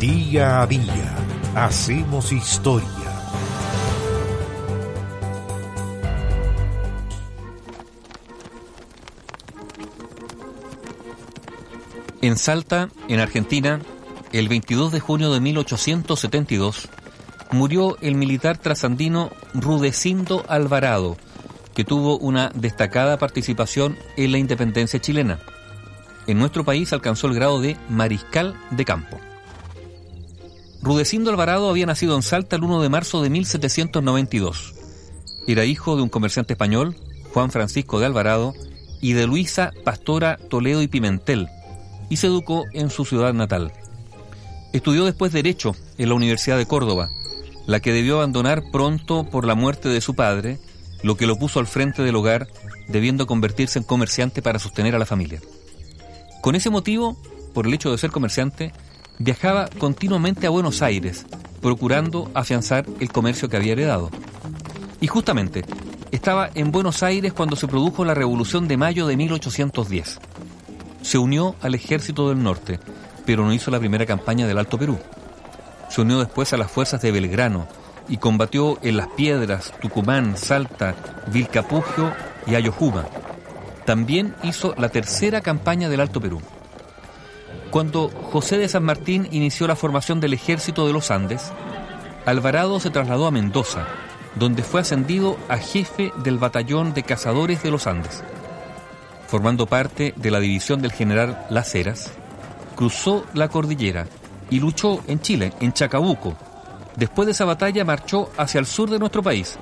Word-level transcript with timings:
Día 0.00 0.62
a 0.62 0.66
día 0.68 1.16
hacemos 1.56 2.30
historia. 2.30 2.86
En 12.22 12.36
Salta, 12.36 12.90
en 13.08 13.18
Argentina, 13.18 13.80
el 14.32 14.48
22 14.48 14.92
de 14.92 15.00
junio 15.00 15.32
de 15.32 15.40
1872, 15.40 16.88
murió 17.50 17.98
el 18.00 18.14
militar 18.14 18.56
trasandino 18.56 19.30
Rudecindo 19.52 20.44
Alvarado, 20.48 21.16
que 21.74 21.82
tuvo 21.82 22.18
una 22.18 22.52
destacada 22.54 23.18
participación 23.18 23.98
en 24.16 24.30
la 24.30 24.38
independencia 24.38 25.00
chilena. 25.00 25.40
En 26.28 26.38
nuestro 26.38 26.64
país 26.64 26.92
alcanzó 26.92 27.26
el 27.26 27.34
grado 27.34 27.60
de 27.60 27.76
mariscal 27.88 28.54
de 28.70 28.84
campo. 28.84 29.18
Rudecindo 30.80 31.30
Alvarado 31.30 31.68
había 31.68 31.86
nacido 31.86 32.14
en 32.14 32.22
Salta 32.22 32.56
el 32.56 32.62
1 32.62 32.82
de 32.82 32.88
marzo 32.88 33.22
de 33.22 33.30
1792. 33.30 34.74
Era 35.46 35.64
hijo 35.64 35.96
de 35.96 36.02
un 36.02 36.08
comerciante 36.08 36.52
español, 36.52 36.96
Juan 37.34 37.50
Francisco 37.50 37.98
de 37.98 38.06
Alvarado, 38.06 38.54
y 39.00 39.12
de 39.12 39.26
Luisa 39.26 39.72
Pastora 39.84 40.36
Toledo 40.48 40.82
y 40.82 40.88
Pimentel, 40.88 41.48
y 42.08 42.16
se 42.16 42.28
educó 42.28 42.64
en 42.72 42.90
su 42.90 43.04
ciudad 43.04 43.34
natal. 43.34 43.72
Estudió 44.72 45.04
después 45.04 45.32
Derecho 45.32 45.74
en 45.98 46.10
la 46.10 46.14
Universidad 46.14 46.58
de 46.58 46.66
Córdoba, 46.66 47.08
la 47.66 47.80
que 47.80 47.92
debió 47.92 48.16
abandonar 48.16 48.62
pronto 48.70 49.24
por 49.24 49.46
la 49.46 49.54
muerte 49.54 49.88
de 49.88 50.00
su 50.00 50.14
padre, 50.14 50.58
lo 51.02 51.16
que 51.16 51.26
lo 51.26 51.36
puso 51.36 51.58
al 51.58 51.66
frente 51.66 52.02
del 52.02 52.16
hogar, 52.16 52.48
debiendo 52.88 53.26
convertirse 53.26 53.78
en 53.78 53.84
comerciante 53.84 54.42
para 54.42 54.58
sostener 54.58 54.94
a 54.94 54.98
la 54.98 55.06
familia. 55.06 55.40
Con 56.40 56.54
ese 56.54 56.70
motivo, 56.70 57.20
por 57.52 57.66
el 57.66 57.74
hecho 57.74 57.90
de 57.90 57.98
ser 57.98 58.10
comerciante, 58.10 58.72
viajaba 59.18 59.68
continuamente 59.78 60.46
a 60.46 60.50
Buenos 60.50 60.82
Aires, 60.82 61.26
procurando 61.60 62.30
afianzar 62.34 62.86
el 63.00 63.10
comercio 63.10 63.48
que 63.48 63.56
había 63.56 63.72
heredado. 63.72 64.10
Y 65.00 65.06
justamente, 65.06 65.64
estaba 66.10 66.50
en 66.54 66.72
Buenos 66.72 67.02
Aires 67.02 67.32
cuando 67.32 67.56
se 67.56 67.68
produjo 67.68 68.04
la 68.04 68.14
Revolución 68.14 68.68
de 68.68 68.76
Mayo 68.76 69.06
de 69.06 69.16
1810. 69.16 70.18
Se 71.02 71.18
unió 71.18 71.54
al 71.60 71.74
ejército 71.74 72.28
del 72.28 72.42
norte, 72.42 72.80
pero 73.26 73.44
no 73.44 73.52
hizo 73.52 73.70
la 73.70 73.78
primera 73.78 74.06
campaña 74.06 74.46
del 74.46 74.58
Alto 74.58 74.78
Perú. 74.78 74.98
Se 75.90 76.00
unió 76.00 76.18
después 76.18 76.52
a 76.52 76.56
las 76.56 76.70
fuerzas 76.70 77.02
de 77.02 77.12
Belgrano 77.12 77.66
y 78.08 78.16
combatió 78.16 78.78
en 78.82 78.96
Las 78.96 79.08
Piedras, 79.08 79.72
Tucumán, 79.80 80.36
Salta, 80.36 80.94
Vilcapugio 81.32 82.12
y 82.46 82.54
Ayohuma. 82.54 83.06
También 83.84 84.34
hizo 84.42 84.74
la 84.76 84.88
tercera 84.88 85.40
campaña 85.40 85.88
del 85.88 86.00
Alto 86.00 86.20
Perú. 86.20 86.40
Cuando 87.70 88.08
José 88.08 88.56
de 88.56 88.68
San 88.68 88.82
Martín 88.82 89.28
inició 89.30 89.66
la 89.66 89.76
formación 89.76 90.20
del 90.20 90.32
ejército 90.32 90.86
de 90.86 90.94
los 90.94 91.10
Andes, 91.10 91.52
Alvarado 92.24 92.80
se 92.80 92.90
trasladó 92.90 93.26
a 93.26 93.30
Mendoza, 93.30 93.86
donde 94.36 94.62
fue 94.62 94.80
ascendido 94.80 95.36
a 95.48 95.58
jefe 95.58 96.12
del 96.22 96.38
batallón 96.38 96.94
de 96.94 97.02
cazadores 97.02 97.62
de 97.62 97.70
los 97.70 97.86
Andes. 97.86 98.22
Formando 99.26 99.66
parte 99.66 100.14
de 100.16 100.30
la 100.30 100.40
división 100.40 100.80
del 100.80 100.92
general 100.92 101.46
Las 101.50 101.74
Heras, 101.74 102.12
cruzó 102.74 103.26
la 103.34 103.48
cordillera 103.48 104.06
y 104.48 104.60
luchó 104.60 105.02
en 105.06 105.20
Chile, 105.20 105.52
en 105.60 105.74
Chacabuco. 105.74 106.36
Después 106.96 107.26
de 107.26 107.32
esa 107.32 107.44
batalla 107.44 107.84
marchó 107.84 108.30
hacia 108.38 108.60
el 108.60 108.66
sur 108.66 108.88
de 108.88 108.98
nuestro 108.98 109.22
país, 109.22 109.58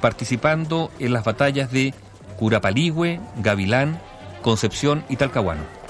participando 0.00 0.90
en 0.98 1.12
las 1.12 1.24
batallas 1.24 1.70
de 1.70 1.94
Curapaligüe, 2.36 3.20
Gavilán, 3.36 4.00
Concepción 4.42 5.04
y 5.08 5.16
Talcahuano. 5.16 5.83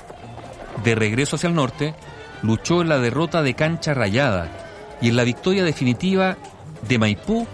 De 0.83 0.94
regreso 0.94 1.36
hacia 1.36 1.48
el 1.48 1.55
norte, 1.55 1.94
luchó 2.42 2.83
en 2.83 2.89
la 2.89 2.98
derrota 2.98 3.42
de 3.42 3.55
Cancha 3.55 3.94
Rayada 3.94 4.48
y 5.00 5.08
en 5.08 5.17
la 5.17 5.25
victoria 5.25 5.64
definitiva 5.64 6.36
de 6.89 6.98
Maipú 6.98 7.47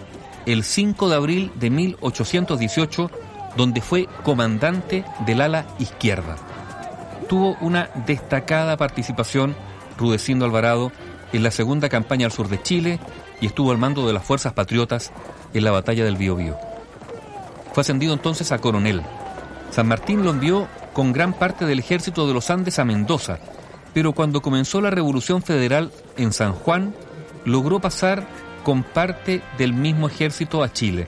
el 0.45 0.63
5 0.63 1.09
de 1.09 1.15
abril 1.15 1.51
de 1.55 1.69
1818, 1.69 3.11
donde 3.55 3.81
fue 3.81 4.07
comandante 4.23 5.05
del 5.25 5.41
ala 5.41 5.65
izquierda. 5.79 6.35
Tuvo 7.29 7.55
una 7.61 7.89
destacada 8.05 8.77
participación 8.77 9.55
Rudecindo 9.97 10.45
Alvarado 10.45 10.91
en 11.31 11.43
la 11.43 11.51
segunda 11.51 11.89
campaña 11.89 12.25
al 12.25 12.31
sur 12.31 12.49
de 12.49 12.61
Chile 12.61 12.99
y 13.39 13.45
estuvo 13.45 13.71
al 13.71 13.77
mando 13.77 14.05
de 14.07 14.13
las 14.13 14.23
fuerzas 14.23 14.53
patriotas 14.53 15.11
en 15.53 15.63
la 15.63 15.71
batalla 15.71 16.03
del 16.03 16.17
Biobío. 16.17 16.57
Fue 17.73 17.81
ascendido 17.81 18.13
entonces 18.13 18.51
a 18.51 18.59
coronel. 18.59 19.01
San 19.69 19.87
Martín 19.87 20.23
lo 20.23 20.31
envió 20.31 20.67
con 20.93 21.13
gran 21.13 21.33
parte 21.33 21.65
del 21.65 21.79
ejército 21.79 22.27
de 22.27 22.33
los 22.33 22.49
Andes 22.49 22.79
a 22.79 22.85
Mendoza, 22.85 23.39
pero 23.93 24.13
cuando 24.13 24.41
comenzó 24.41 24.81
la 24.81 24.89
Revolución 24.89 25.41
Federal 25.41 25.91
en 26.17 26.33
San 26.33 26.53
Juan, 26.53 26.93
logró 27.45 27.79
pasar 27.79 28.27
con 28.63 28.83
parte 28.83 29.41
del 29.57 29.73
mismo 29.73 30.07
ejército 30.07 30.63
a 30.63 30.71
Chile. 30.71 31.07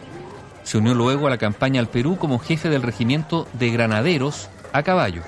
Se 0.63 0.77
unió 0.77 0.93
luego 0.93 1.27
a 1.27 1.29
la 1.29 1.37
campaña 1.37 1.79
al 1.79 1.89
Perú 1.89 2.17
como 2.17 2.39
jefe 2.39 2.69
del 2.69 2.81
regimiento 2.81 3.47
de 3.53 3.69
granaderos 3.69 4.49
a 4.71 4.83
caballo. 4.83 5.21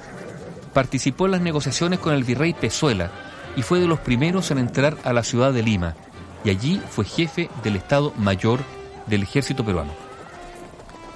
Participó 0.74 1.26
en 1.26 1.32
las 1.34 1.42
negociaciones 1.42 2.00
con 2.00 2.14
el 2.14 2.24
virrey 2.24 2.54
Pezuela 2.54 3.12
y 3.56 3.62
fue 3.62 3.80
de 3.80 3.88
los 3.88 4.00
primeros 4.00 4.52
en 4.52 4.58
entrar 4.58 4.98
a 5.04 5.14
la 5.14 5.24
ciudad 5.24 5.54
de 5.54 5.64
Lima, 5.64 5.96
y 6.44 6.50
allí 6.50 6.82
fue 6.90 7.06
jefe 7.06 7.50
del 7.64 7.78
Estado 7.78 8.14
Mayor 8.18 8.60
del 9.08 9.24
ejército 9.24 9.64
peruano. 9.64 10.05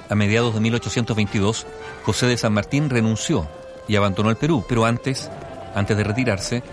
A 0.10 0.16
mediados 0.16 0.56
de 0.56 0.60
1822, 0.60 1.68
José 2.04 2.26
de 2.26 2.38
San 2.38 2.54
Martín 2.54 2.90
renunció 2.90 3.48
y 3.88 3.96
abandonó 3.96 4.32
el 4.32 4.38
Perú, 4.38 4.66
pero 4.68 4.86
antes, 4.86 5.30
antes 5.76 5.96
de 5.96 6.04
retirarse, 6.04 6.64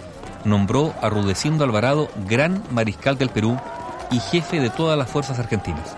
nombró 0.45 0.95
a 1.03 1.11
Rudecindo 1.11 1.65
Alvarado 1.65 2.09
gran 2.27 2.63
mariscal 2.71 3.19
del 3.19 3.29
Perú 3.29 3.59
y 4.11 4.21
jefe 4.21 4.59
de 4.59 4.71
todas 4.71 4.97
las 4.97 5.11
fuerzas 5.11 5.39
argentinas. 5.39 5.97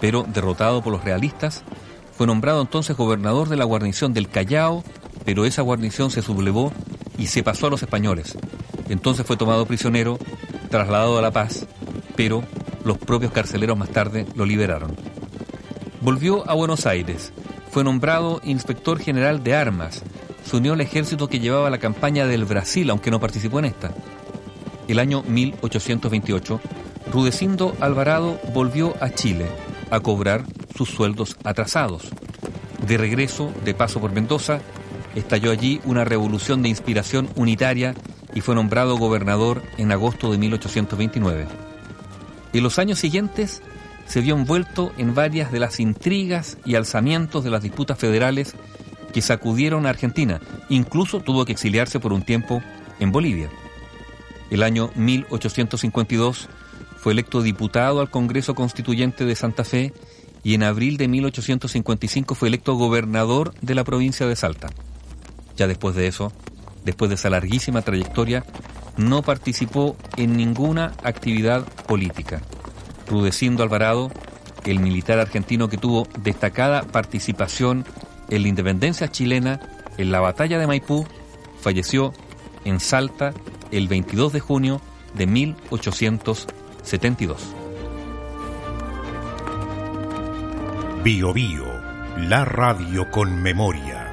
Pero, 0.00 0.24
derrotado 0.26 0.82
por 0.82 0.92
los 0.94 1.04
realistas, 1.04 1.62
fue 2.16 2.26
nombrado 2.26 2.62
entonces 2.62 2.96
gobernador 2.96 3.50
de 3.50 3.56
la 3.56 3.64
guarnición 3.64 4.14
del 4.14 4.30
Callao, 4.30 4.82
pero 5.26 5.44
esa 5.44 5.60
guarnición 5.60 6.10
se 6.10 6.22
sublevó 6.22 6.72
y 7.18 7.26
se 7.26 7.42
pasó 7.42 7.66
a 7.66 7.70
los 7.70 7.82
españoles. 7.82 8.38
Entonces 8.88 9.26
fue 9.26 9.36
tomado 9.36 9.66
prisionero, 9.66 10.18
trasladado 10.70 11.18
a 11.18 11.22
La 11.22 11.32
Paz, 11.32 11.66
pero 12.14 12.42
los 12.84 12.96
propios 12.96 13.32
carceleros 13.32 13.76
más 13.76 13.90
tarde 13.90 14.26
lo 14.34 14.46
liberaron. 14.46 15.15
Volvió 16.06 16.48
a 16.48 16.54
Buenos 16.54 16.86
Aires, 16.86 17.32
fue 17.72 17.82
nombrado 17.82 18.40
inspector 18.44 19.00
general 19.00 19.42
de 19.42 19.56
armas, 19.56 20.04
se 20.44 20.56
unió 20.56 20.74
al 20.74 20.80
ejército 20.80 21.26
que 21.26 21.40
llevaba 21.40 21.68
la 21.68 21.78
campaña 21.78 22.28
del 22.28 22.44
Brasil, 22.44 22.88
aunque 22.90 23.10
no 23.10 23.18
participó 23.18 23.58
en 23.58 23.64
esta. 23.64 23.92
El 24.86 25.00
año 25.00 25.24
1828, 25.24 26.60
Rudecindo 27.10 27.74
Alvarado 27.80 28.38
volvió 28.54 28.94
a 29.00 29.10
Chile 29.10 29.46
a 29.90 29.98
cobrar 29.98 30.44
sus 30.76 30.90
sueldos 30.90 31.36
atrasados. 31.42 32.04
De 32.86 32.98
regreso, 32.98 33.52
de 33.64 33.74
paso 33.74 34.00
por 34.00 34.12
Mendoza, 34.12 34.60
estalló 35.16 35.50
allí 35.50 35.80
una 35.84 36.04
revolución 36.04 36.62
de 36.62 36.68
inspiración 36.68 37.28
unitaria 37.34 37.96
y 38.32 38.42
fue 38.42 38.54
nombrado 38.54 38.96
gobernador 38.96 39.60
en 39.76 39.90
agosto 39.90 40.30
de 40.30 40.38
1829. 40.38 41.48
En 42.52 42.62
los 42.62 42.78
años 42.78 43.00
siguientes 43.00 43.60
se 44.06 44.20
vio 44.20 44.36
envuelto 44.36 44.92
en 44.98 45.14
varias 45.14 45.52
de 45.52 45.60
las 45.60 45.80
intrigas 45.80 46.58
y 46.64 46.74
alzamientos 46.74 47.44
de 47.44 47.50
las 47.50 47.62
disputas 47.62 47.98
federales 47.98 48.54
que 49.12 49.22
sacudieron 49.22 49.86
a 49.86 49.90
Argentina. 49.90 50.40
Incluso 50.68 51.20
tuvo 51.20 51.44
que 51.44 51.52
exiliarse 51.52 52.00
por 52.00 52.12
un 52.12 52.22
tiempo 52.22 52.62
en 53.00 53.12
Bolivia. 53.12 53.50
El 54.50 54.62
año 54.62 54.90
1852 54.94 56.48
fue 56.98 57.12
electo 57.12 57.42
diputado 57.42 58.00
al 58.00 58.10
Congreso 58.10 58.54
Constituyente 58.54 59.24
de 59.24 59.34
Santa 59.34 59.64
Fe 59.64 59.92
y 60.44 60.54
en 60.54 60.62
abril 60.62 60.96
de 60.96 61.08
1855 61.08 62.34
fue 62.34 62.48
electo 62.48 62.74
gobernador 62.74 63.54
de 63.60 63.74
la 63.74 63.84
provincia 63.84 64.26
de 64.26 64.36
Salta. 64.36 64.68
Ya 65.56 65.66
después 65.66 65.96
de 65.96 66.06
eso, 66.06 66.32
después 66.84 67.08
de 67.08 67.16
esa 67.16 67.30
larguísima 67.30 67.82
trayectoria, 67.82 68.44
no 68.96 69.22
participó 69.22 69.96
en 70.16 70.36
ninguna 70.36 70.92
actividad 71.02 71.64
política. 71.86 72.42
Rudecindo 73.06 73.62
Alvarado, 73.62 74.10
el 74.64 74.80
militar 74.80 75.18
argentino 75.18 75.68
que 75.68 75.78
tuvo 75.78 76.06
destacada 76.18 76.82
participación 76.82 77.84
en 78.28 78.42
la 78.42 78.48
independencia 78.48 79.08
chilena, 79.08 79.60
en 79.96 80.10
la 80.10 80.20
batalla 80.20 80.58
de 80.58 80.66
Maipú, 80.66 81.06
falleció 81.60 82.12
en 82.64 82.80
Salta 82.80 83.32
el 83.70 83.88
22 83.88 84.32
de 84.32 84.40
junio 84.40 84.80
de 85.14 85.26
1872. 85.26 87.54
Bio 91.02 91.32
Bio, 91.32 91.64
la 92.16 92.44
radio 92.44 93.10
con 93.10 93.40
memoria. 93.40 94.05